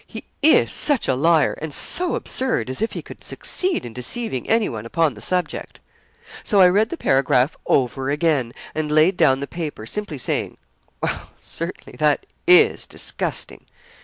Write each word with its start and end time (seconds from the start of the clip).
He 0.07 0.23
is 0.41 0.71
such 0.71 1.07
a 1.07 1.13
liar; 1.13 1.55
and 1.61 1.71
so 1.71 2.15
absurd, 2.15 2.71
as 2.71 2.81
if 2.81 2.93
he 2.93 3.03
could 3.03 3.23
succeed 3.23 3.85
in 3.85 3.93
deceiving 3.93 4.49
anyone 4.49 4.83
upon 4.83 5.13
the 5.13 5.21
subject.' 5.21 5.79
So 6.43 6.59
I 6.59 6.69
read 6.69 6.89
the 6.89 6.97
paragraph 6.97 7.55
over 7.67 8.09
again, 8.09 8.51
and 8.73 8.89
laid 8.89 9.15
down 9.15 9.41
the 9.41 9.45
paper, 9.47 9.85
simply 9.85 10.17
saying, 10.17 10.57
'Well, 11.03 11.29
certainly, 11.37 11.97
that 11.97 12.25
is 12.47 12.87
disgusting!' 12.87 13.67